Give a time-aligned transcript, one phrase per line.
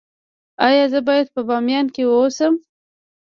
[0.67, 2.53] ایا زه باید په بامیان کې اوسم؟